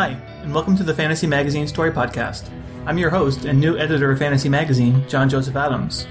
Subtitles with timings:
[0.00, 2.48] Hi, and welcome to the Fantasy Magazine Story Podcast.
[2.86, 6.08] I'm your host and new editor of Fantasy Magazine, John Joseph Adams.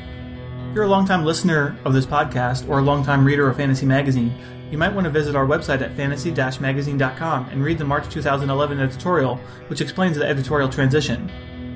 [0.70, 4.32] If you're a longtime listener of this podcast or a longtime reader of Fantasy Magazine,
[4.70, 9.38] you might want to visit our website at fantasy-magazine.com and read the March 2011 editorial,
[9.70, 11.28] which explains the editorial transition.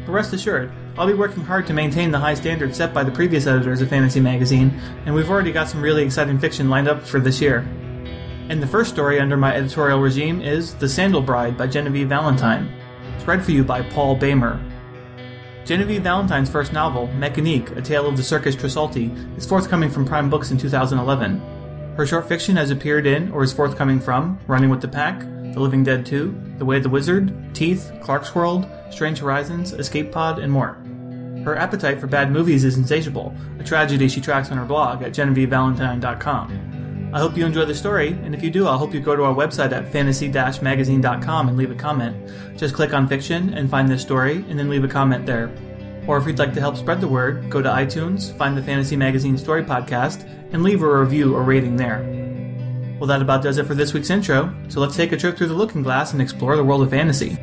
[0.06, 3.12] But rest assured, I'll be working hard to maintain the high standards set by the
[3.12, 7.02] previous editors of Fantasy Magazine, and we've already got some really exciting fiction lined up
[7.02, 7.68] for this year.
[8.50, 12.70] And the first story under my editorial regime is The Sandal Bride by Genevieve Valentine.
[13.16, 14.62] It's read for you by Paul Boehmer.
[15.64, 20.30] Genevieve Valentine's first novel, Mechanique, A Tale of the Circus Tresaulti, is forthcoming from Prime
[20.30, 21.40] Books in 2011.
[21.96, 25.62] Her short fiction has appeared in or is forthcoming from Running with the Pack, The
[25.62, 30.52] Living Dead 2, The Way of the Wizard, Teeth, Clarkesworld, Strange Horizons, Escape Pod, and
[30.52, 30.74] more.
[31.46, 35.14] Her appetite for bad movies is insatiable, a tragedy she tracks on her blog at
[35.14, 36.83] genevievevalentine.com.
[37.14, 39.24] I hope you enjoy the story, and if you do, I'll hope you go to
[39.24, 42.18] our website at fantasy-magazine.com and leave a comment.
[42.58, 45.52] Just click on fiction and find this story, and then leave a comment there.
[46.08, 48.96] Or if you'd like to help spread the word, go to iTunes, find the Fantasy
[48.96, 52.00] Magazine Story Podcast, and leave a review or rating there.
[53.00, 55.50] Well, that about does it for this week's intro, so let's take a trip through
[55.50, 57.38] the looking glass and explore the world of fantasy.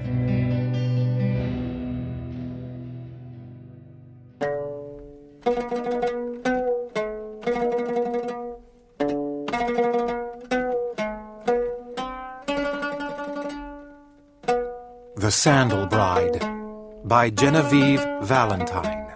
[17.10, 19.12] By Genevieve Valentine.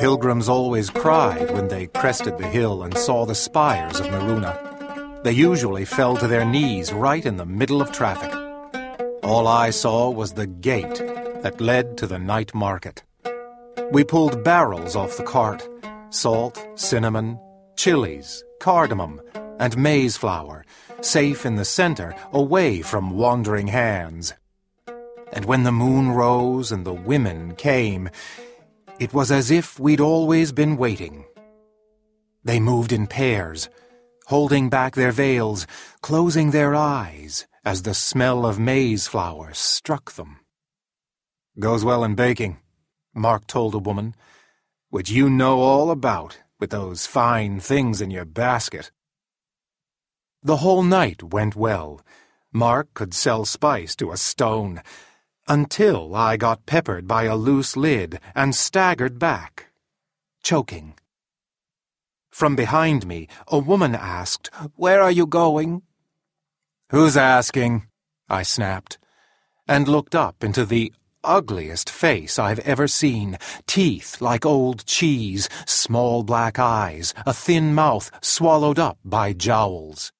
[0.00, 5.22] Pilgrims always cried when they crested the hill and saw the spires of Maruna.
[5.22, 8.34] They usually fell to their knees right in the middle of traffic.
[9.22, 10.98] All I saw was the gate
[11.42, 13.04] that led to the night market.
[13.92, 15.62] We pulled barrels off the cart
[16.10, 17.38] salt, cinnamon,
[17.76, 19.20] chilies, cardamom,
[19.60, 20.64] and maize flour,
[21.02, 24.34] safe in the center, away from wandering hands.
[25.32, 28.10] And when the moon rose and the women came,
[28.98, 31.24] it was as if we'd always been waiting.
[32.44, 33.68] They moved in pairs,
[34.26, 35.66] holding back their veils,
[36.02, 40.40] closing their eyes as the smell of maize flour struck them.
[41.58, 42.58] Goes well in baking,
[43.14, 44.14] Mark told a woman,
[44.90, 48.90] which you know all about with those fine things in your basket.
[50.42, 52.00] The whole night went well.
[52.52, 54.82] Mark could sell spice to a stone,
[55.48, 59.66] until I got peppered by a loose lid and staggered back,
[60.42, 60.94] choking.
[62.30, 65.82] From behind me, a woman asked, Where are you going?
[66.90, 67.86] Who's asking?
[68.28, 68.98] I snapped,
[69.68, 70.92] and looked up into the
[71.24, 73.38] ugliest face I've ever seen.
[73.66, 80.12] Teeth like old cheese, small black eyes, a thin mouth swallowed up by jowls.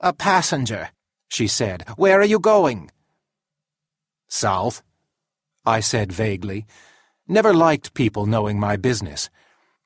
[0.00, 0.90] A passenger,
[1.28, 1.84] she said.
[1.96, 2.90] Where are you going?
[4.28, 4.82] South,
[5.64, 6.66] I said vaguely.
[7.26, 9.28] Never liked people knowing my business.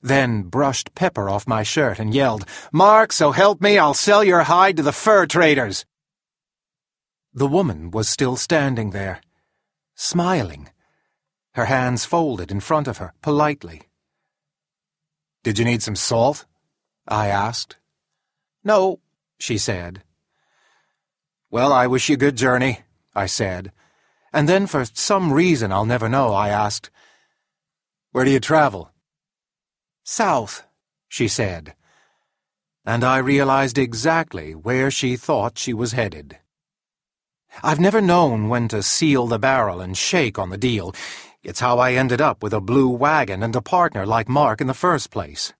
[0.00, 4.42] Then brushed pepper off my shirt and yelled, Mark, so help me, I'll sell your
[4.42, 5.84] hide to the fur traders.
[7.32, 9.20] The woman was still standing there,
[9.94, 10.68] smiling,
[11.54, 13.82] her hands folded in front of her, politely.
[15.42, 16.46] Did you need some salt?
[17.06, 17.76] I asked.
[18.64, 19.00] No,
[19.38, 20.02] she said.
[21.50, 22.80] Well, I wish you good journey,
[23.14, 23.72] I said.
[24.32, 26.90] And then, for some reason I'll never know, I asked,
[28.12, 28.90] Where do you travel?
[30.04, 30.64] South,
[31.08, 31.74] she said.
[32.84, 36.38] And I realized exactly where she thought she was headed.
[37.62, 40.94] I've never known when to seal the barrel and shake on the deal.
[41.42, 44.66] It's how I ended up with a blue wagon and a partner like Mark in
[44.66, 45.52] the first place.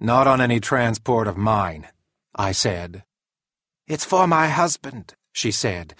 [0.00, 1.88] Not on any transport of mine,
[2.34, 3.04] I said.
[3.86, 5.94] It's for my husband, she said,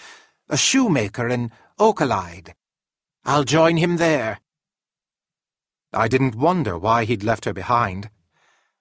[0.49, 2.55] a shoemaker in Okalide.
[3.25, 4.41] I'll join him there.
[5.93, 8.11] I didn't wonder why he'd left her behind.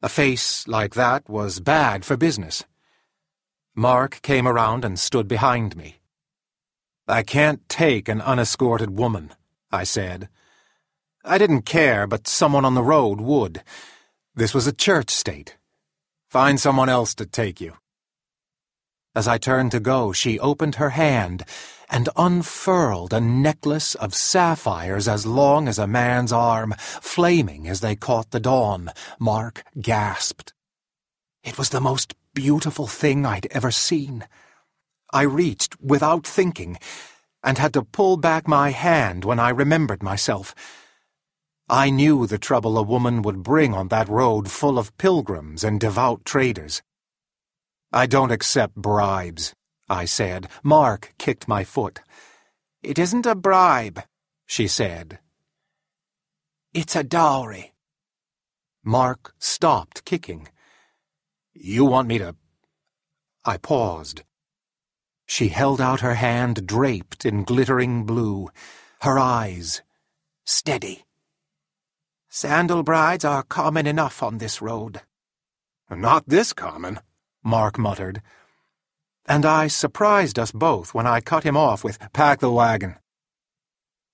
[0.01, 2.63] A face like that was bad for business.
[3.75, 6.01] Mark came around and stood behind me.
[7.07, 9.33] I can't take an unescorted woman,
[9.71, 10.29] I said.
[11.23, 13.63] I didn't care, but someone on the road would.
[14.33, 15.57] This was a church state.
[16.29, 17.73] Find someone else to take you.
[19.13, 21.43] As I turned to go, she opened her hand
[21.91, 27.95] and unfurled a necklace of sapphires as long as a man's arm, flaming as they
[27.95, 28.89] caught the dawn.
[29.19, 30.53] Mark gasped.
[31.43, 34.25] It was the most beautiful thing I'd ever seen.
[35.13, 36.77] I reached without thinking,
[37.43, 40.55] and had to pull back my hand when I remembered myself.
[41.69, 45.79] I knew the trouble a woman would bring on that road full of pilgrims and
[45.79, 46.81] devout traders.
[47.91, 49.53] I don't accept bribes,
[49.91, 50.47] I said.
[50.63, 51.99] Mark kicked my foot.
[52.81, 54.01] It isn't a bribe,
[54.45, 55.19] she said.
[56.73, 57.73] It's a dowry.
[58.85, 60.47] Mark stopped kicking.
[61.53, 62.37] You want me to...
[63.43, 64.23] I paused.
[65.25, 68.47] She held out her hand draped in glittering blue,
[69.01, 69.81] her eyes
[70.45, 71.03] steady.
[72.29, 75.01] Sandal brides are common enough on this road.
[75.89, 77.01] Not this common,
[77.43, 78.21] Mark muttered.
[79.25, 82.95] And I surprised us both when I cut him off with, Pack the wagon.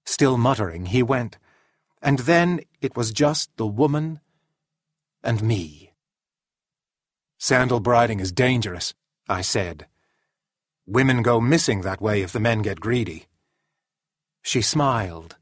[0.05, 1.37] Still muttering, he went,
[2.01, 4.19] and then it was just the woman
[5.23, 5.91] and me.
[7.37, 8.93] Sandal briding is dangerous,
[9.27, 9.87] I said.
[10.85, 13.27] Women go missing that way if the men get greedy.
[14.41, 15.35] She smiled.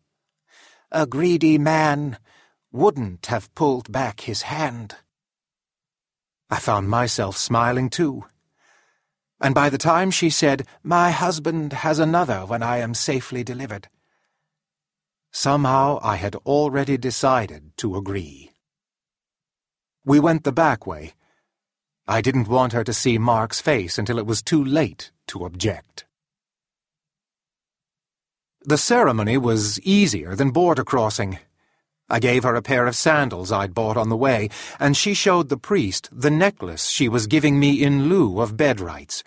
[0.91, 2.17] A greedy man
[2.71, 4.95] wouldn't have pulled back his hand.
[6.49, 8.25] I found myself smiling too.
[9.41, 13.89] And by the time she said, My husband has another when I am safely delivered,
[15.31, 18.51] somehow I had already decided to agree.
[20.05, 21.13] We went the back way.
[22.07, 26.05] I didn't want her to see Mark's face until it was too late to object.
[28.61, 31.39] The ceremony was easier than border crossing.
[32.09, 34.49] I gave her a pair of sandals I'd bought on the way,
[34.79, 38.79] and she showed the priest the necklace she was giving me in lieu of bed
[38.79, 39.23] rights.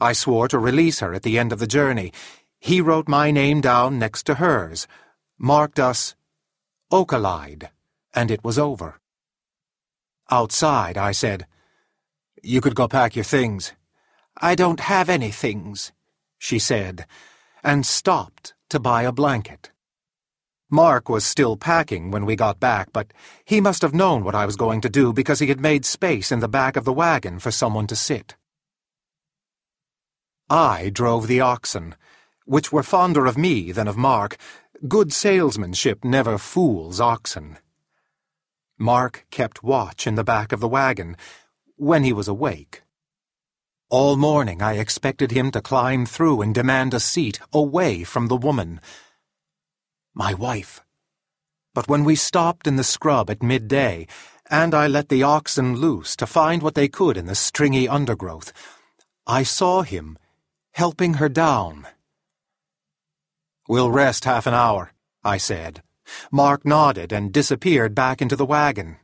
[0.00, 2.12] I swore to release her at the end of the journey.
[2.58, 4.86] He wrote my name down next to hers,
[5.38, 6.14] marked us
[6.92, 7.70] Okalide,
[8.14, 9.00] and it was over.
[10.30, 11.46] Outside, I said,
[12.42, 13.72] You could go pack your things.
[14.36, 15.92] I don't have any things,
[16.38, 17.06] she said,
[17.64, 19.71] and stopped to buy a blanket.
[20.72, 23.12] Mark was still packing when we got back, but
[23.44, 26.32] he must have known what I was going to do because he had made space
[26.32, 28.36] in the back of the wagon for someone to sit.
[30.48, 31.94] I drove the oxen,
[32.46, 34.38] which were fonder of me than of Mark.
[34.88, 37.58] Good salesmanship never fools oxen.
[38.78, 41.18] Mark kept watch in the back of the wagon
[41.76, 42.80] when he was awake.
[43.90, 48.38] All morning I expected him to climb through and demand a seat away from the
[48.38, 48.80] woman.
[50.14, 50.82] My wife.
[51.74, 54.06] But when we stopped in the scrub at midday,
[54.50, 58.52] and I let the oxen loose to find what they could in the stringy undergrowth,
[59.26, 60.18] I saw him
[60.72, 61.86] helping her down.
[63.68, 64.92] We'll rest half an hour,
[65.24, 65.82] I said.
[66.30, 68.96] Mark nodded and disappeared back into the wagon.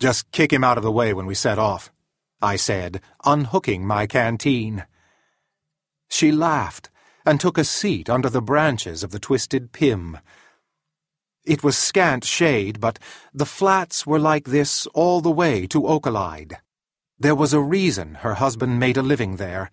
[0.00, 1.92] Just kick him out of the way when we set off.
[2.42, 4.86] I said, unhooking my canteen.
[6.08, 6.90] She laughed
[7.30, 10.18] and took a seat under the branches of the twisted pim.
[11.44, 12.98] It was scant shade, but
[13.32, 16.56] the flats were like this all the way to Okalide.
[17.20, 19.70] There was a reason her husband made a living there.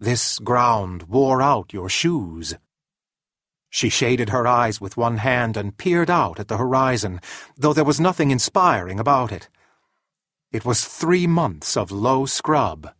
[0.00, 2.56] This ground wore out your shoes.
[3.68, 7.20] She shaded her eyes with one hand and peered out at the horizon,
[7.56, 9.48] though there was nothing inspiring about it.
[10.50, 12.92] It was three months of low scrub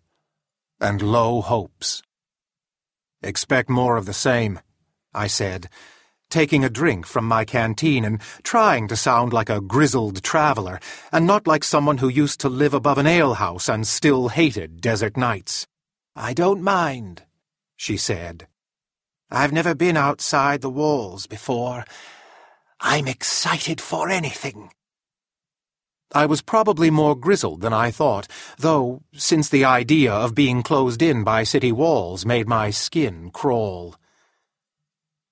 [0.80, 2.04] and low hopes.
[3.23, 4.61] Expect more of the same,
[5.12, 5.69] I said.
[6.31, 10.81] taking a drink from my canteen and trying to sound like a grizzled traveler
[11.12, 15.17] and not like someone who used to live above an alehouse and still hated desert
[15.17, 15.67] nights.
[16.17, 17.25] I don't mind,
[17.77, 18.47] she said.
[19.31, 21.85] I've never been outside the walls before.
[22.81, 24.71] I'm excited for anything.
[26.12, 28.26] I was probably more grizzled than I thought,
[28.59, 33.95] though, since the idea of being closed in by city walls made my skin crawl.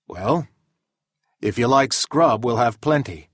[0.06, 0.46] Well,
[1.42, 3.28] if you like scrub, we'll have plenty.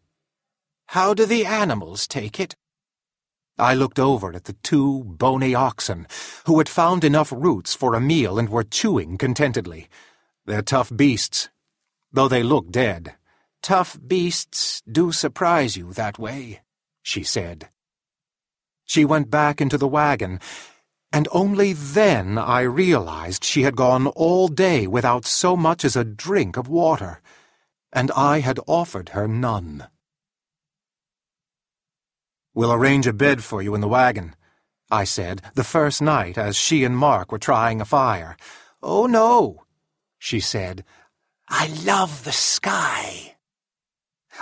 [0.87, 2.57] How do the animals take it?
[3.59, 6.07] I looked over at the two bony oxen,
[6.47, 9.89] who had found enough roots for a meal and were chewing contentedly.
[10.47, 11.51] They're tough beasts,
[12.11, 13.17] though they look dead.
[13.63, 16.63] Tough beasts do surprise you that way
[17.05, 17.69] she said.
[18.85, 20.41] She went back into the wagon,
[21.13, 26.03] and only then I realized she had gone all day without so much as a
[26.05, 27.21] drink of water,
[27.93, 29.87] and I had offered her none.
[32.55, 34.35] We'll arrange a bed for you in the wagon,
[34.91, 38.37] I said, the first night as she and Mark were trying a fire.
[38.83, 39.65] Oh, no,
[40.19, 40.85] she said.
[41.49, 43.34] I love the sky.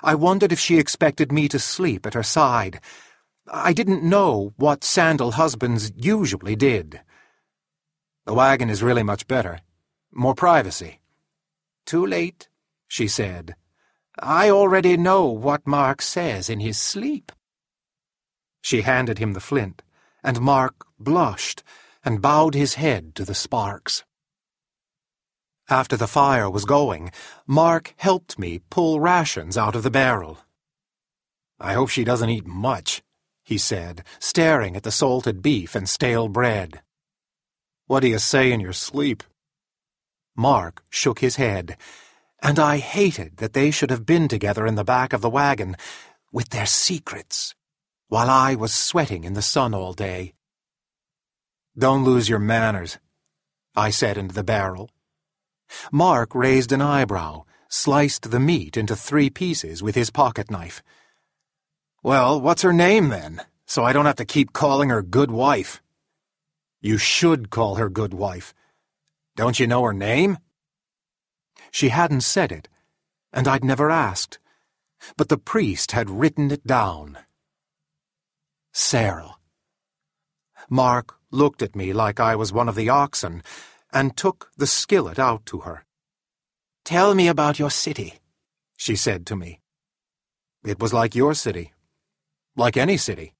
[0.02, 2.80] I wondered if she expected me to sleep at her side.
[3.50, 7.00] I didn't know what sandal husbands usually did.
[8.24, 9.60] The wagon is really much better.
[10.12, 11.00] More privacy.
[11.84, 12.48] Too late,
[12.86, 13.56] she said.
[14.18, 17.32] I already know what Mark says in his sleep.
[18.60, 19.82] She handed him the flint,
[20.22, 21.62] and Mark blushed
[22.04, 24.04] and bowed his head to the sparks.
[25.72, 27.12] After the fire was going,
[27.46, 30.36] Mark helped me pull rations out of the barrel.
[31.58, 33.02] I hope she doesn't eat much,
[33.42, 36.82] he said, staring at the salted beef and stale bread.
[37.86, 39.22] What do you say in your sleep?
[40.36, 41.78] Mark shook his head,
[42.42, 45.74] and I hated that they should have been together in the back of the wagon
[46.30, 47.54] with their secrets,
[48.08, 50.34] while I was sweating in the sun all day.
[51.78, 52.98] Don't lose your manners,
[53.74, 54.90] I said into the barrel.
[55.90, 60.82] Mark raised an eyebrow, sliced the meat into three pieces with his pocket knife.
[62.02, 65.80] Well, what's her name then, so I don't have to keep calling her good wife?
[66.80, 68.52] You should call her good wife.
[69.36, 70.38] Don't you know her name?
[71.70, 72.68] She hadn't said it,
[73.32, 74.38] and I'd never asked,
[75.16, 77.18] but the priest had written it down.
[78.72, 79.36] Sarah.
[80.68, 83.42] Mark looked at me like I was one of the oxen,
[83.92, 85.84] and took the skillet out to her.
[86.84, 88.14] Tell me about your city,
[88.76, 89.60] she said to me.
[90.64, 91.72] It was like your city.
[92.56, 93.34] Like any city.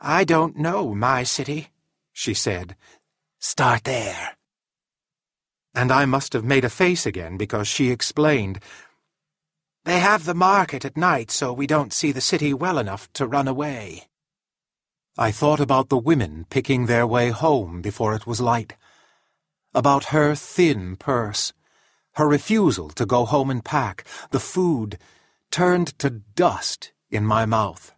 [0.00, 1.68] I don't know my city,
[2.12, 2.76] she said.
[3.40, 4.36] Start there.
[5.74, 8.60] And I must have made a face again because she explained.
[9.84, 13.26] They have the market at night so we don't see the city well enough to
[13.26, 14.08] run away.
[15.18, 18.74] I thought about the women picking their way home before it was light
[19.76, 21.52] about her thin purse,
[22.14, 24.98] her refusal to go home and pack, the food
[25.50, 27.92] turned to dust in my mouth.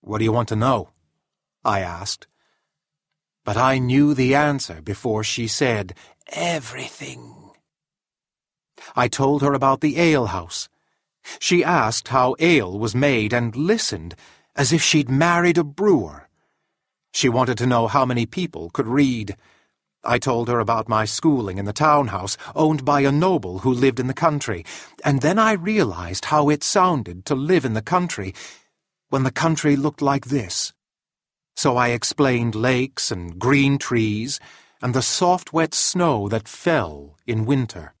[0.00, 0.90] What do you want to know?
[1.64, 2.28] I asked.
[3.44, 5.94] But I knew the answer before she said
[6.28, 7.50] everything.
[8.94, 10.68] I told her about the alehouse.
[11.40, 14.14] She asked how ale was made and listened
[14.54, 16.28] as if she'd married a brewer.
[17.12, 19.36] She wanted to know how many people could read
[20.04, 23.98] I told her about my schooling in the townhouse owned by a noble who lived
[23.98, 24.64] in the country,
[25.04, 28.34] and then I realized how it sounded to live in the country
[29.08, 30.72] when the country looked like this.
[31.56, 34.38] So I explained lakes and green trees
[34.80, 37.94] and the soft wet snow that fell in winter.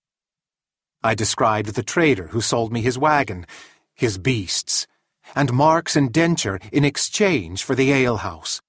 [1.02, 3.46] I described the trader who sold me his wagon,
[3.94, 4.86] his beasts,
[5.34, 8.60] and Mark's indenture in exchange for the alehouse.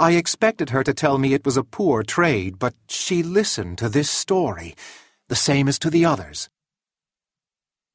[0.00, 3.88] I expected her to tell me it was a poor trade, but she listened to
[3.88, 4.76] this story,
[5.26, 6.48] the same as to the others.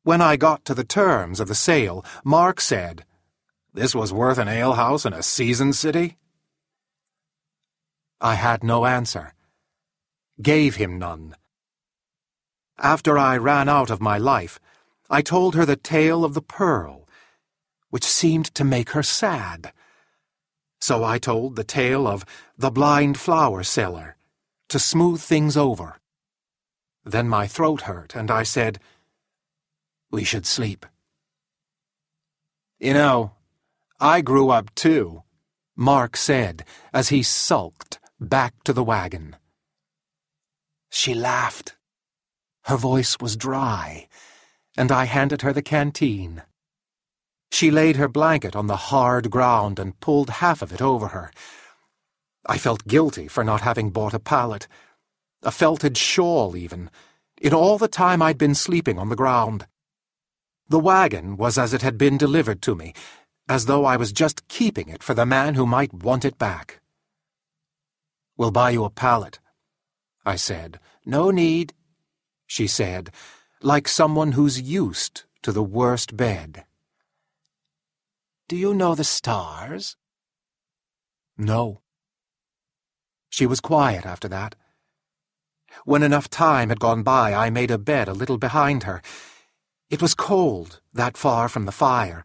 [0.04, 3.06] When I got to the terms of the sale, Mark said,
[3.74, 6.18] This was worth an alehouse in a seasoned city?
[8.20, 9.34] I had no answer,
[10.42, 11.38] gave him none.
[12.78, 14.60] After I ran out of my life,
[15.10, 17.08] I told her the tale of the pearl,
[17.92, 19.72] which seemed to make her sad.
[20.84, 22.26] So I told the tale of
[22.58, 24.18] the blind flower seller
[24.68, 25.96] to smooth things over.
[27.06, 28.82] Then my throat hurt, and I said,
[30.12, 30.86] We should sleep.
[32.80, 33.32] You know,
[34.02, 35.24] I grew up too,
[35.74, 39.38] Mark said as he sulked back to the wagon.
[40.90, 41.78] She laughed.
[42.64, 44.10] Her voice was dry,
[44.76, 46.44] and I handed her the canteen.
[47.54, 51.32] She laid her blanket on the hard ground and pulled half of it over her.
[52.48, 54.68] I felt guilty for not having bought a pallet,
[55.44, 56.90] a felted shawl even,
[57.40, 59.68] in all the time I'd been sleeping on the ground.
[60.68, 62.92] The wagon was as it had been delivered to me,
[63.48, 66.82] as though I was just keeping it for the man who might want it back.
[68.36, 69.40] We'll buy you a pallet,
[70.26, 70.80] I said.
[71.06, 71.74] No need,
[72.48, 73.12] she said,
[73.62, 76.66] like someone who's used to the worst bed.
[78.54, 79.98] Do you know the stars?
[81.36, 81.82] No.
[83.32, 84.54] She was quiet after that.
[85.86, 89.02] When enough time had gone by, I made a bed a little behind her.
[89.90, 92.24] It was cold, that far from the fire,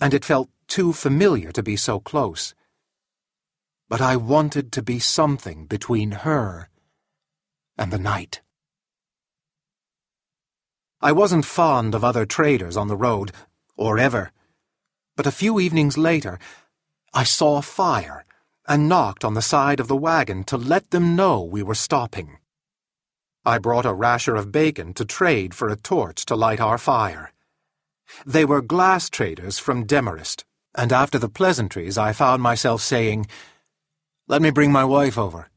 [0.00, 2.54] and it felt too familiar to be so close.
[3.86, 6.70] But I wanted to be something between her
[7.76, 8.40] and the night.
[11.02, 13.32] I wasn't fond of other traders on the road,
[13.76, 14.32] or ever.
[15.20, 16.38] But a few evenings later,
[17.12, 18.24] I saw a fire
[18.66, 22.38] and knocked on the side of the wagon to let them know we were stopping.
[23.44, 27.34] I brought a rasher of bacon to trade for a torch to light our fire.
[28.24, 33.26] They were glass traders from Demarest, and after the pleasantries I found myself saying,
[34.26, 35.50] Let me bring my wife over.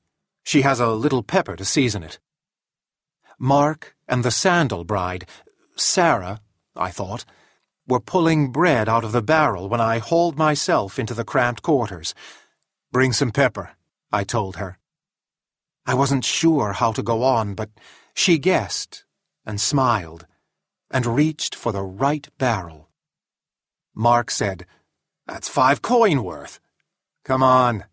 [0.44, 2.20] She has a little pepper to season it.
[3.40, 5.26] Mark and the sandal bride,
[5.78, 6.42] Sarah,
[6.76, 7.24] I thought,
[7.88, 12.14] were pulling bread out of the barrel when I hauled myself into the cramped quarters.
[12.92, 13.72] Bring some pepper,
[14.12, 14.78] I told her.
[15.86, 17.70] I wasn't sure how to go on, but
[18.14, 19.06] she guessed
[19.46, 20.26] and smiled
[20.90, 22.90] and reached for the right barrel.
[23.96, 24.66] Mark said,
[25.28, 26.60] That's five coin worth.
[27.26, 27.86] Come on,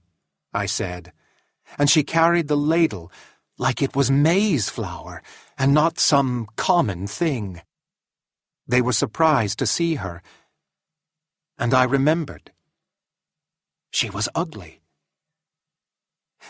[0.52, 1.12] I said,
[1.78, 3.10] and she carried the ladle
[3.58, 5.22] like it was maize flour
[5.58, 7.60] and not some common thing.
[8.70, 10.22] They were surprised to see her,
[11.58, 12.52] and I remembered.
[13.90, 14.80] She was ugly.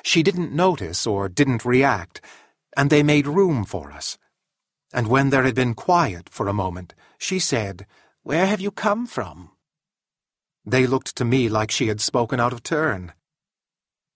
[0.03, 2.21] She didn't notice or didn't react,
[2.77, 4.19] and they made room for us.
[4.93, 7.87] And when there had been quiet for a moment, she said,
[8.23, 9.53] Where have you come from?
[10.67, 13.15] They looked to me like she had spoken out of turn.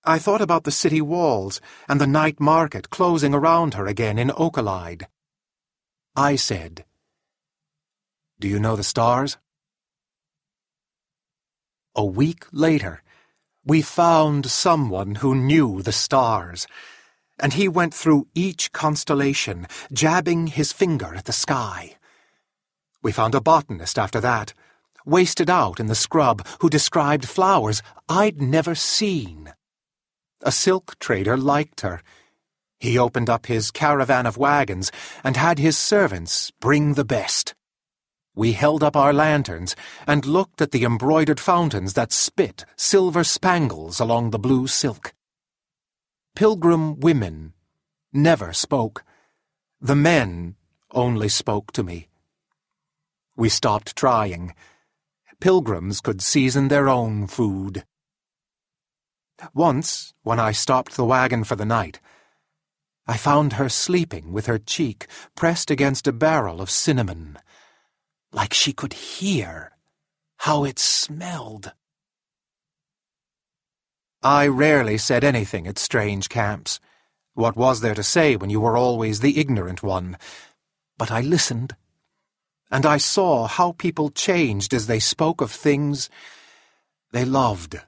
[0.05, 4.29] I thought about the city walls and the night market closing around her again in
[4.29, 5.07] Okalide.
[6.14, 6.85] I said,
[8.40, 9.38] Do you know the stars?
[11.94, 13.03] A week later,
[13.64, 16.66] we found someone who knew the stars,
[17.38, 21.97] and he went through each constellation, jabbing his finger at the sky.
[23.03, 24.53] We found a botanist after that,
[25.07, 29.53] wasted out in the scrub, who described flowers I'd never seen.
[30.42, 32.03] A silk trader liked her.
[32.81, 34.90] He opened up his caravan of wagons
[35.23, 37.55] and had his servants bring the best.
[38.37, 44.01] We held up our lanterns and looked at the embroidered fountains that spit silver spangles
[44.01, 45.14] along the blue silk.
[46.35, 47.53] Pilgrim women
[48.12, 49.05] never spoke.
[49.81, 50.57] The men
[50.90, 52.09] only spoke to me.
[53.37, 54.55] We stopped trying.
[55.40, 57.85] Pilgrims could season their own food.
[59.53, 62.01] Once, when I stopped the wagon for the night,
[63.07, 67.38] I found her sleeping with her cheek pressed against a barrel of cinnamon
[68.35, 69.70] like she could hear
[70.38, 71.73] how it smelled.
[74.23, 76.81] I rarely said anything at strange camps.
[77.35, 80.18] What was there to say when you were always the ignorant one?
[80.99, 81.77] But I listened,
[82.70, 86.11] and I saw how people changed as they spoke of things
[87.12, 87.81] they loved.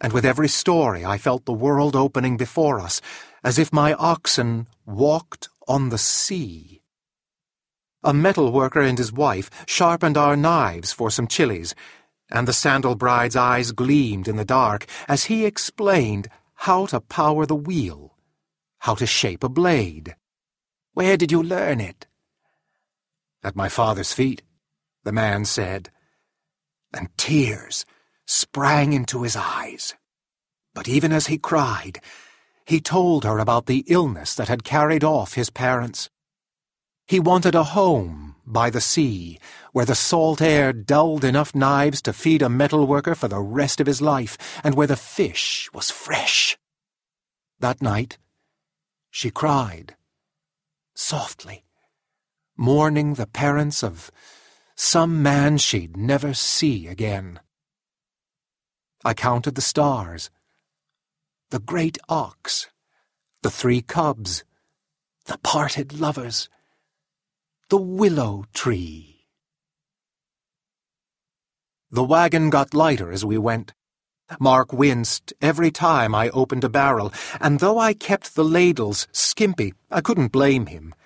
[0.00, 3.00] And with every story I felt the world opening before us,
[3.44, 6.79] as if my oxen walked on the sea.
[8.02, 11.74] A metal worker and his wife sharpened our knives for some chilies,
[12.30, 17.44] and the sandal bride's eyes gleamed in the dark as he explained how to power
[17.44, 18.16] the wheel,
[18.78, 20.16] how to shape a blade.
[20.94, 22.06] Where did you learn it?
[23.42, 24.42] At my father's feet,
[25.04, 25.90] the man said,
[26.92, 27.84] and tears
[28.26, 29.94] sprang into his eyes.
[30.74, 32.00] But even as he cried,
[32.64, 36.10] he told her about the illness that had carried off his parents.
[37.10, 39.40] He wanted a home by the sea,
[39.72, 43.80] where the salt air dulled enough knives to feed a metal worker for the rest
[43.80, 46.56] of his life, and where the fish was fresh.
[47.58, 48.18] That night,
[49.10, 49.96] she cried,
[50.94, 51.64] softly,
[52.56, 54.12] mourning the parents of
[54.76, 57.40] some man she'd never see again.
[59.04, 60.30] I counted the stars,
[61.50, 62.68] the great ox,
[63.42, 64.44] the three cubs,
[65.26, 66.48] the parted lovers,
[67.70, 69.28] the willow tree.
[71.92, 73.74] The wagon got lighter as we went.
[74.40, 79.74] Mark winced every time I opened a barrel, and though I kept the ladles skimpy,
[79.88, 80.96] I couldn't blame him.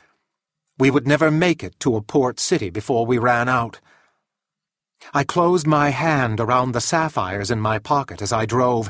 [0.79, 3.81] We would never make it to a port city before we ran out.
[5.13, 8.89] I closed my hand around the sapphires in my pocket as I drove.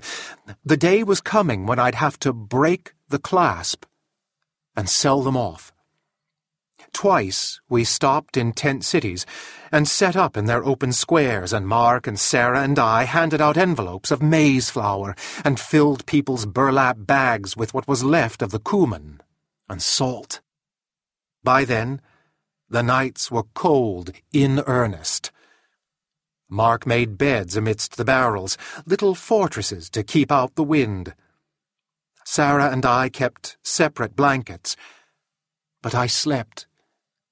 [0.65, 3.85] The day was coming when I'd have to break the clasp
[4.77, 5.74] and sell them off.
[6.95, 9.27] Twice we stopped in tent cities
[9.71, 13.59] and set up in their open squares, and Mark and Sarah and I handed out
[13.59, 18.61] envelopes of maize flour and filled people's burlap bags with what was left of the
[18.61, 19.21] cumin
[19.69, 20.41] and salt.
[21.43, 22.01] By then,
[22.71, 25.31] the nights were cold in earnest.
[26.49, 31.15] Mark made beds amidst the barrels, little fortresses to keep out the wind.
[32.25, 34.77] Sarah and I kept separate blankets,
[35.83, 36.67] but I slept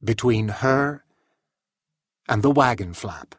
[0.02, 1.04] between her
[2.28, 3.34] and the wagon flap.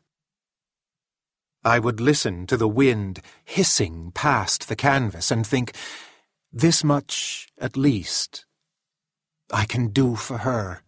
[1.64, 5.74] I would listen to the wind hissing past the canvas and think,
[6.52, 8.46] this much, at least,
[9.52, 10.84] I can do for her.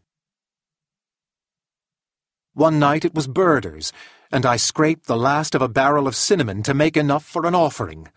[2.53, 3.91] One night it was birders,
[4.31, 7.55] and I scraped the last of a barrel of cinnamon to make enough for an
[7.55, 8.09] offering.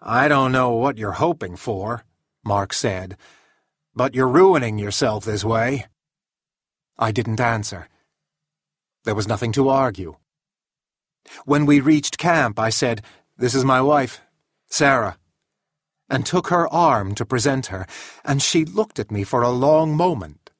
[0.00, 2.04] I don't know what you're hoping for,
[2.44, 3.16] Mark said,
[3.94, 5.86] but you're ruining yourself this way.
[6.98, 7.88] I didn't answer.
[9.04, 10.16] There was nothing to argue.
[11.44, 13.02] When we reached camp, I said,
[13.36, 14.20] This is my wife,
[14.68, 15.18] Sarah,
[16.08, 17.86] and took her arm to present her,
[18.24, 20.50] and she looked at me for a long moment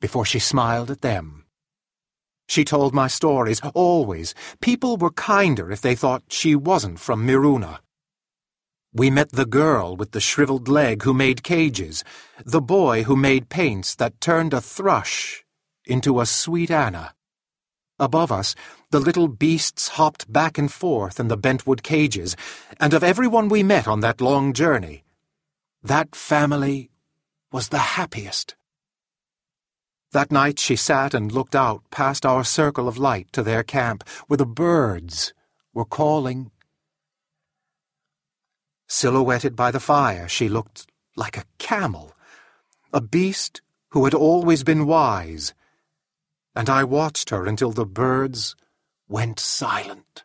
[0.00, 1.44] before she smiled at them.
[2.48, 4.34] She told my stories, always.
[4.60, 7.78] People were kinder if they thought she wasn't from Miruna.
[8.94, 12.04] We met the girl with the shriveled leg who made cages,
[12.44, 15.46] the boy who made paints that turned a thrush
[15.86, 17.14] into a sweet Anna.
[17.98, 18.54] Above us,
[18.90, 22.36] the little beasts hopped back and forth in the bentwood cages,
[22.78, 25.04] and of everyone we met on that long journey,
[25.82, 26.90] that family
[27.50, 28.56] was the happiest.
[30.12, 34.06] That night she sat and looked out past our circle of light to their camp,
[34.26, 35.32] where the birds
[35.72, 36.50] were calling
[39.02, 40.86] Silhouetted by the fire, she looked
[41.16, 42.12] like a camel,
[42.92, 45.54] a beast who had always been wise,
[46.54, 48.54] and I watched her until the birds
[49.08, 50.22] went silent.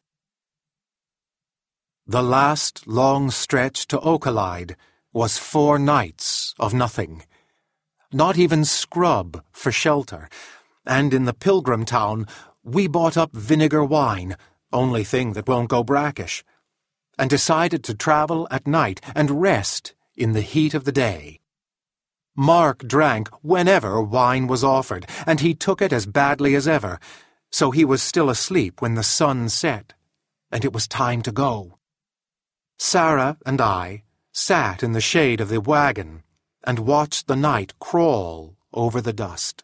[2.05, 4.75] The last long stretch to Okalide
[5.11, 7.23] was four nights of nothing.
[8.13, 10.29] Not even scrub for shelter,
[10.85, 12.27] and in the pilgrim town
[12.63, 14.37] we bought up vinegar wine,
[14.71, 16.43] only thing that won't go brackish
[17.17, 21.39] and decided to travel at night and rest in the heat of the day.
[22.35, 26.99] Mark drank whenever wine was offered, and he took it as badly as ever,
[27.51, 29.93] so he was still asleep when the sun set,
[30.51, 31.79] and it was time to go.
[32.77, 36.21] Sarah and I sat in the shade of the wagon
[36.63, 39.63] and watched the night crawl over the dust.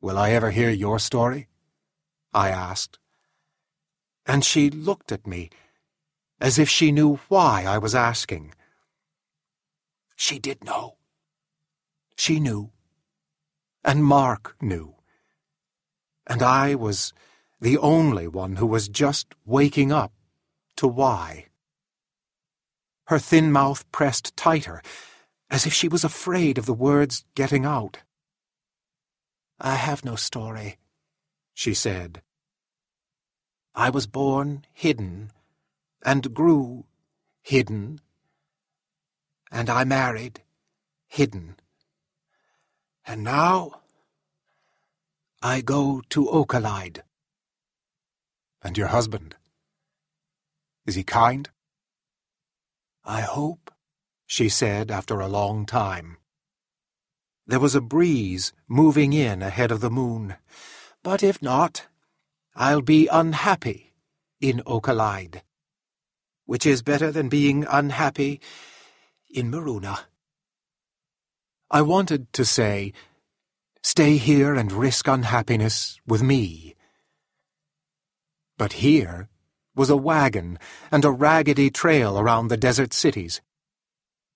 [0.00, 1.48] Will I ever hear your story?
[2.32, 2.98] I asked
[4.26, 5.50] and she looked at me
[6.40, 8.54] as if she knew why I was asking.
[10.16, 10.96] She did know.
[12.16, 12.70] She knew.
[13.84, 14.94] And Mark knew.
[16.26, 17.12] And I was
[17.60, 20.12] the only one who was just waking up
[20.76, 21.46] to why.
[23.06, 24.82] Her thin mouth pressed tighter,
[25.50, 27.98] as if she was afraid of the words getting out.
[29.60, 30.78] I have no story,
[31.54, 32.22] she said.
[33.74, 35.30] I was born hidden,
[36.04, 36.84] and grew
[37.40, 38.00] hidden,
[39.50, 40.42] and I married
[41.08, 41.56] hidden.
[43.06, 43.80] And now
[45.42, 47.00] I go to Okalide.
[48.62, 49.36] And your husband?
[50.86, 51.48] Is he kind?
[53.04, 53.72] I hope,
[54.26, 56.18] she said after a long time.
[57.46, 60.36] There was a breeze moving in ahead of the moon,
[61.02, 61.86] but if not,
[62.54, 63.94] I'll be unhappy
[64.40, 65.40] in Okalide,
[66.44, 68.40] which is better than being unhappy
[69.30, 70.00] in Miruna.
[71.70, 72.92] I wanted to say,
[73.82, 76.76] stay here and risk unhappiness with me.
[78.58, 79.28] But here
[79.74, 80.58] was a wagon
[80.90, 83.40] and a raggedy trail around the desert cities.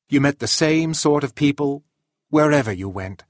[0.08, 1.84] You met the same sort of people
[2.30, 3.24] wherever you went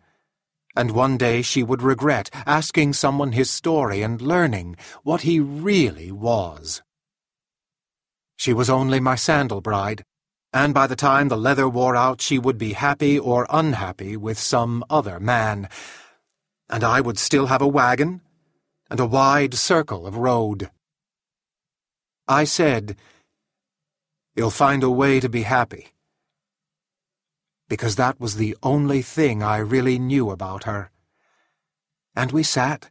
[0.77, 6.13] and one day she would regret asking someone his story and learning what he really
[6.13, 6.83] was.
[8.37, 10.05] She was only my sandal bride,
[10.53, 14.39] and by the time the leather wore out, she would be happy or unhappy with
[14.39, 15.69] some other man,
[16.69, 18.21] and I would still have a wagon
[18.91, 20.71] and a wide circle of road.
[22.29, 22.97] I said,
[24.35, 25.89] You'll find a way to be happy.
[27.69, 30.91] Because that was the only thing I really knew about her.
[32.15, 32.91] And we sat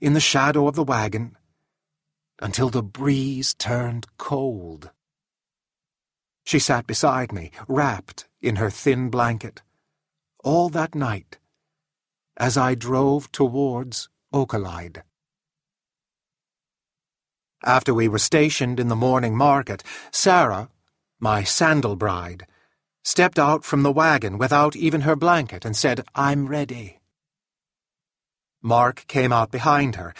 [0.00, 1.36] in the shadow of the wagon
[2.40, 4.90] until the breeze turned cold.
[6.44, 9.62] She sat beside me, wrapped in her thin blanket,
[10.42, 11.38] all that night,
[12.36, 15.02] as I drove towards Okalide.
[17.64, 20.68] After we were stationed in the morning market, Sarah,
[21.20, 22.46] my sandal bride,
[23.02, 27.00] stepped out from the wagon without even her blanket and said, I'm ready.
[28.62, 30.14] Mark came out behind her.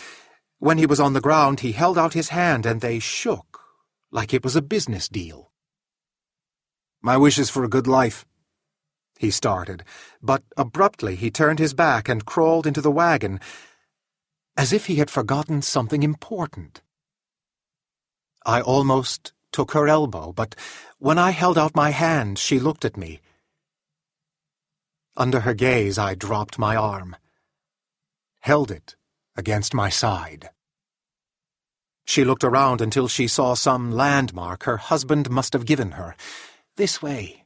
[0.58, 3.60] When he was on the ground, he held out his hand and they shook
[4.10, 5.50] like it was a business deal.
[7.00, 8.24] My wishes for a good life,
[9.18, 9.84] he started,
[10.20, 13.40] but abruptly he turned his back and crawled into the wagon
[14.56, 16.82] as if he had forgotten something important.
[18.44, 20.54] I almost took her elbow, but
[20.98, 23.20] when I held out my hand, she looked at me.
[25.16, 27.16] Under her gaze, I dropped my arm,
[28.40, 28.96] held it
[29.36, 30.50] against my side.
[32.04, 36.16] She looked around until she saw some landmark her husband must have given her.
[36.76, 37.44] This way,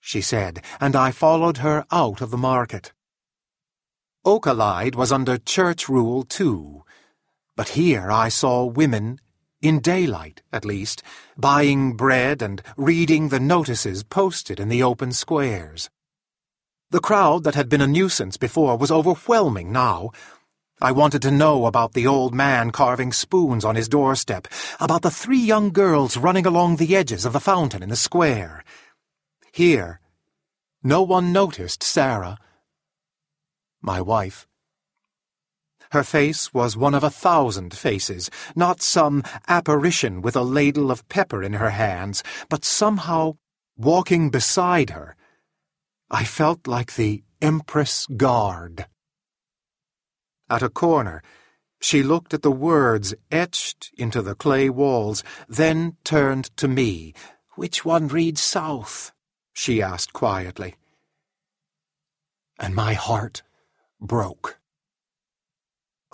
[0.00, 2.92] she said, and I followed her out of the market.
[4.26, 6.84] Okalide was under church rule, too,
[7.56, 9.20] but here I saw women
[9.64, 11.02] in daylight at least,
[11.38, 15.88] buying bread and reading the notices posted in the open squares.
[16.90, 20.10] The crowd that had been a nuisance before was overwhelming now.
[20.82, 24.48] I wanted to know about the old man carving spoons on his doorstep,
[24.78, 28.62] about the three young girls running along the edges of the fountain in the square.
[29.50, 29.98] Here,
[30.82, 32.36] no one noticed Sarah,
[33.80, 34.46] my wife.
[35.94, 41.08] Her face was one of a thousand faces, not some apparition with a ladle of
[41.08, 43.36] pepper in her hands, but somehow,
[43.76, 45.14] walking beside her,
[46.10, 48.88] I felt like the Empress Guard.
[50.50, 51.22] At a corner,
[51.80, 57.14] she looked at the words etched into the clay walls, then turned to me.
[57.54, 59.12] Which one reads south?
[59.52, 60.74] she asked quietly.
[62.58, 63.44] And my heart
[64.00, 64.58] broke.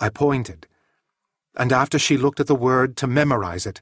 [0.01, 0.67] I pointed,
[1.55, 3.79] and after she looked at the word to memorize it,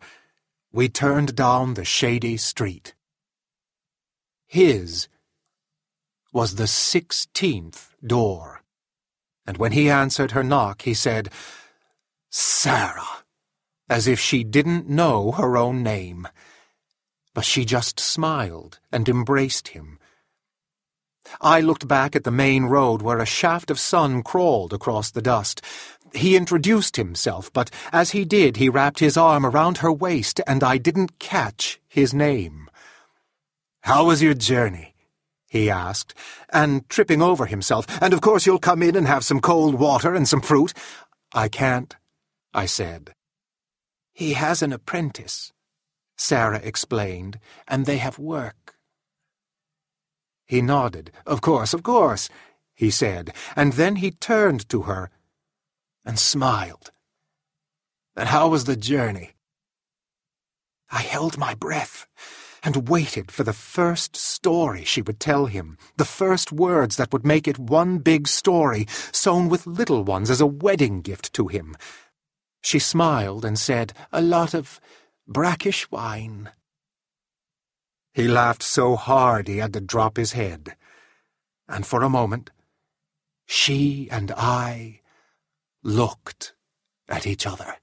[0.70, 2.94] we turned down the shady street.
[4.46, 5.08] His
[6.34, 8.64] was the sixteenth door,
[9.48, 11.30] and when he answered her knock, he said,
[12.30, 13.24] Sarah,
[13.90, 16.28] as if she didn't know her own name.
[17.34, 20.00] But she just smiled and embraced him,
[21.42, 25.22] I looked back at the main road where a shaft of sun crawled across the
[25.22, 25.62] dust.
[26.14, 30.64] He introduced himself, but as he did, he wrapped his arm around her waist, and
[30.64, 32.70] I didn't catch his name.
[33.82, 34.96] How was your journey?
[35.50, 36.14] he asked,
[36.54, 40.14] and tripping over himself, and of course you'll come in and have some cold water
[40.14, 40.74] and some fruit.
[41.34, 41.96] I can't,
[42.54, 43.14] I said.
[44.14, 45.52] He has an apprentice,
[46.18, 48.76] Sarah explained, and they have work.
[50.46, 51.12] He nodded.
[51.26, 52.30] Of course, of course,
[52.76, 55.10] he said, and then he turned to her
[56.10, 56.90] and smiled.
[58.16, 59.34] And how was the journey?
[60.90, 62.08] I held my breath
[62.64, 67.28] and waited for the first story she would tell him, the first words that would
[67.28, 71.78] make it one big story, sewn with little ones as a wedding gift to him.
[72.64, 74.82] She smiled and said, A lot of
[75.28, 76.50] brackish wine.
[78.16, 80.76] He laughed so hard he had to drop his head.
[81.68, 82.50] And for a moment,
[83.46, 84.99] she and I
[85.84, 86.54] looked
[87.08, 87.78] at each other.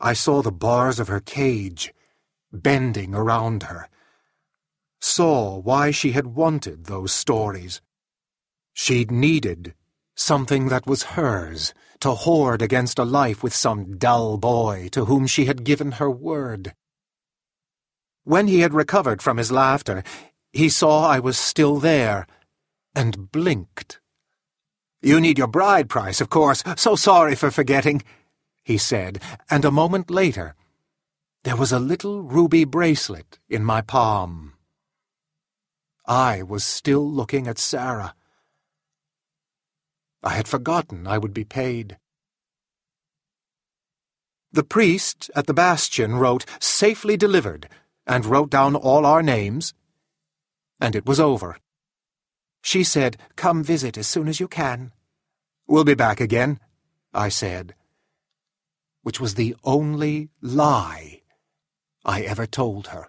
[0.00, 1.94] I saw the bars of her cage
[2.52, 3.88] bending around her,
[5.00, 7.80] saw why she had wanted those stories.
[8.72, 9.74] She'd needed
[10.14, 15.26] something that was hers to hoard against a life with some dull boy to whom
[15.26, 16.74] she had given her word.
[18.24, 20.02] When he had recovered from his laughter,
[20.52, 22.26] he saw I was still there,
[22.94, 24.00] and blinked.
[25.02, 26.62] You need your bride price, of course.
[26.76, 28.02] So sorry for forgetting,
[28.62, 30.54] he said, and a moment later,
[31.42, 34.52] there was a little ruby bracelet in my palm.
[36.06, 38.14] I was still looking at Sarah.
[40.22, 41.98] I had forgotten I would be paid.
[44.52, 47.68] The priest at the bastion wrote, Safely delivered,
[48.06, 49.74] and wrote down all our names,
[50.80, 51.56] and it was over.
[52.62, 54.92] She said, Come visit as soon as you can.
[55.66, 56.60] We'll be back again,
[57.12, 57.74] I said,
[59.02, 61.22] which was the only lie
[62.04, 63.08] I ever told her.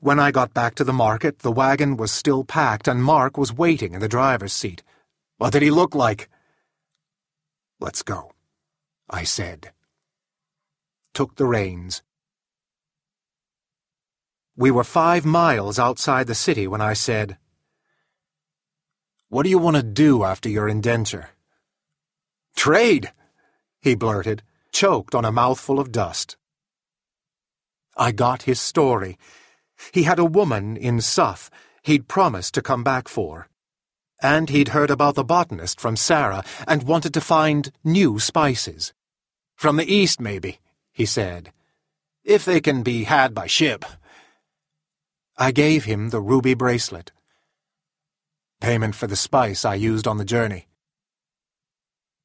[0.00, 3.52] When I got back to the market, the wagon was still packed and Mark was
[3.52, 4.82] waiting in the driver's seat.
[5.38, 6.28] What did he look like?
[7.78, 8.32] Let's go,
[9.08, 9.72] I said.
[11.14, 12.02] Took the reins.
[14.56, 17.36] We were five miles outside the city when I said,
[19.36, 21.28] What do you want to do after your indenture?
[22.56, 23.12] Trade,
[23.82, 26.38] he blurted, choked on a mouthful of dust.
[27.98, 29.18] I got his story.
[29.92, 31.50] He had a woman in Suff
[31.82, 33.50] he'd promised to come back for.
[34.22, 38.94] And he'd heard about the botanist from Sarah and wanted to find new spices.
[39.54, 40.60] From the east, maybe,
[40.94, 41.52] he said.
[42.24, 43.84] If they can be had by ship.
[45.36, 47.12] I gave him the ruby bracelet.
[48.60, 50.66] Payment for the spice I used on the journey.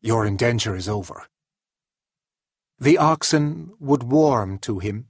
[0.02, 1.28] Your indenture is over.
[2.80, 5.08] The oxen would warm to him.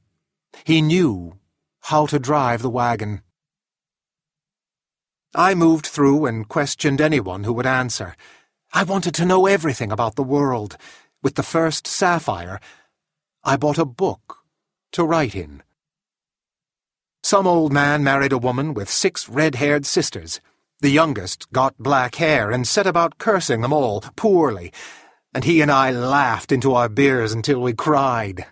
[0.65, 1.39] He knew
[1.83, 3.21] how to drive the wagon.
[5.33, 8.15] I moved through and questioned anyone who would answer.
[8.73, 10.75] I wanted to know everything about the world.
[11.23, 12.59] With the first sapphire,
[13.43, 14.39] I bought a book
[14.91, 15.63] to write in.
[17.23, 20.41] Some old man married a woman with six red-haired sisters.
[20.81, 24.73] The youngest got black hair and set about cursing them all, poorly,
[25.31, 28.47] and he and I laughed into our beers until we cried.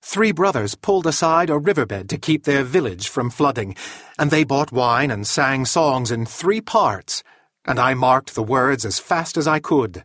[0.00, 3.76] Three brothers pulled aside a riverbed to keep their village from flooding,
[4.18, 7.22] and they bought wine and sang songs in three parts,
[7.66, 10.04] and I marked the words as fast as I could.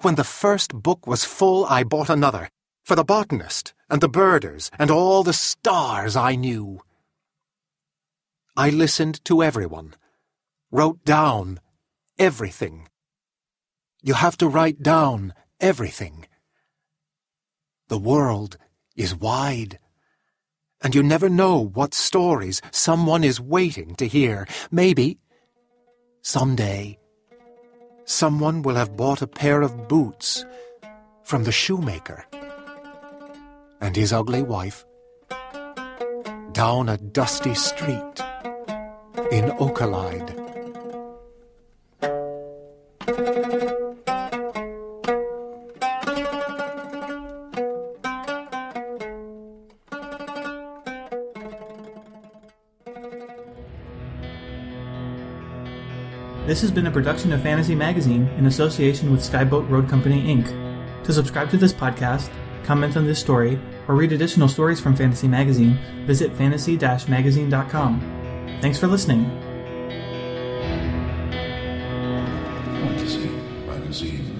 [0.00, 2.48] When the first book was full, I bought another,
[2.84, 6.80] for the botanist and the birders and all the stars I knew.
[8.56, 9.94] I listened to everyone,
[10.70, 11.60] wrote down
[12.18, 12.88] everything.
[14.02, 16.26] You have to write down everything.
[17.88, 18.56] The world
[18.96, 19.78] is wide.
[20.82, 24.46] And you never know what stories someone is waiting to hear.
[24.70, 25.18] Maybe,
[26.22, 26.98] someday,
[28.04, 30.46] someone will have bought a pair of boots
[31.22, 32.24] from the shoemaker
[33.80, 34.84] and his ugly wife
[36.52, 38.20] down a dusty street
[39.30, 40.39] in Okalide.
[56.50, 60.48] This has been a production of Fantasy Magazine in association with Skyboat Road Company, Inc.
[61.04, 62.28] To subscribe to this podcast,
[62.64, 68.00] comment on this story, or read additional stories from Fantasy Magazine, visit fantasy-magazine.com.
[68.60, 69.30] Thanks for listening.
[72.82, 73.28] Fantasy
[73.64, 74.39] Magazine.